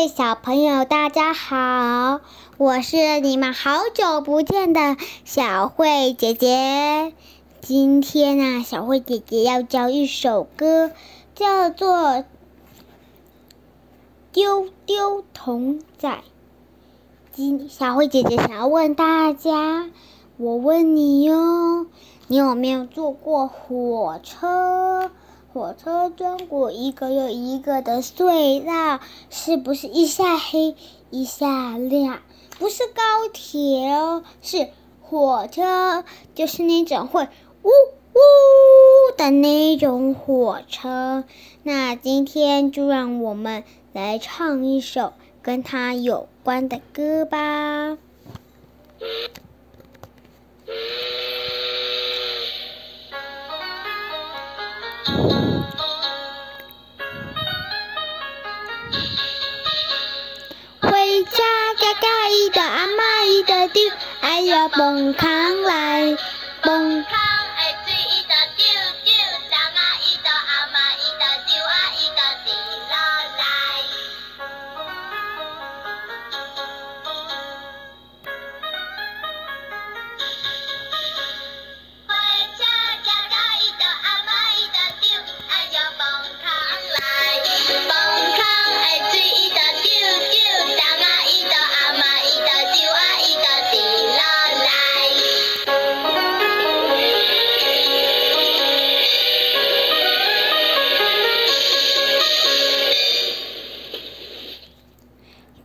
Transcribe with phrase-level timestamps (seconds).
[0.00, 2.22] 位小朋友，大家好，
[2.56, 7.12] 我是你们好久不见的小慧姐姐。
[7.60, 10.90] 今天呢，小慧姐姐要教一首歌，
[11.34, 11.98] 叫做
[14.32, 16.08] 《丢丢童仔》。
[17.34, 19.90] 今小慧姐姐想要问大家，
[20.38, 21.84] 我问你哟，
[22.26, 25.10] 你有没有坐过火车？
[25.52, 29.00] 火车钻过一个又一个的隧道，
[29.30, 30.76] 是不是一下黑
[31.10, 32.20] 一下亮？
[32.60, 34.68] 不是高铁哦，是
[35.00, 36.04] 火车，
[36.36, 37.24] 就是那种会
[37.64, 41.24] 呜呜的那种火车。
[41.64, 47.98] 那今天就让我们来唱一首跟它有关的歌吧。
[61.90, 66.16] 家嘎嘎一的阿妈一的丢，哎呀蹦康来
[66.62, 67.04] 蹦。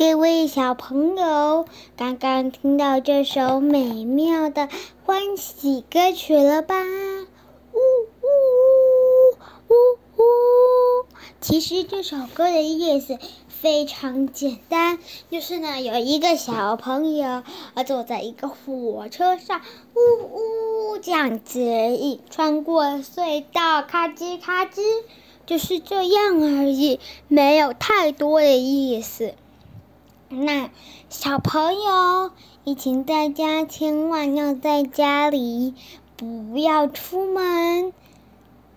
[0.00, 4.70] 各位小朋友，刚刚听到这首美妙的
[5.04, 6.74] 欢喜歌曲了吧？
[7.74, 7.76] 呜
[8.22, 8.26] 呜
[9.68, 9.74] 呜呜
[10.16, 10.24] 呜！
[11.42, 14.98] 其实这首歌的意思非常简单，
[15.30, 17.42] 就是呢，有一个小朋友
[17.74, 19.60] 啊坐在一个火车上，
[19.94, 24.80] 呜呜这样子而已，穿过隧道，咔吱咔吱，
[25.44, 26.98] 就是这样而已，
[27.28, 29.34] 没有太多的意思。
[30.32, 30.70] 那
[31.08, 32.30] 小朋友，
[32.62, 35.74] 疫情在家千万要在家里，
[36.16, 37.92] 不要出门。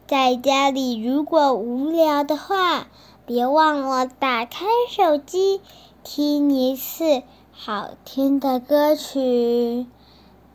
[0.07, 2.87] 在家里如果无聊的话，
[3.27, 5.61] 别忘了打开手机，
[6.03, 7.21] 听一次
[7.51, 9.85] 好听的歌曲。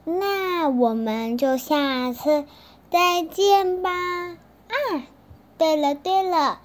[0.05, 2.45] 那我们就下次
[2.91, 3.91] 再见吧。
[3.93, 5.07] 啊，
[5.59, 6.59] 对了对了。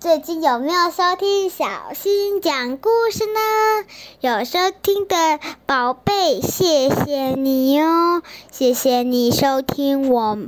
[0.00, 3.40] 最近有没有收听小新讲故事呢？
[4.20, 8.22] 有收听的宝贝，谢谢你哦！
[8.50, 10.38] 谢谢你收听我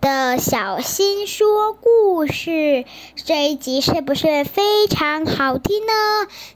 [0.00, 2.84] 的小新说故事。
[3.24, 5.92] 这一集是不是非常好听呢？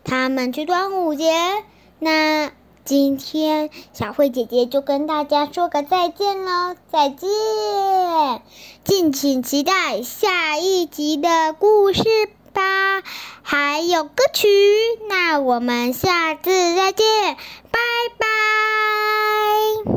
[0.05, 1.33] 他们去端午节，
[1.99, 2.51] 那
[2.85, 6.75] 今天小慧姐姐就跟大家说个再见喽！
[6.91, 8.43] 再见，
[8.85, 12.03] 敬请期待下一集的故事。
[12.53, 13.03] 吧，
[13.43, 14.47] 还有歌曲，
[15.09, 17.37] 那我们下次再见。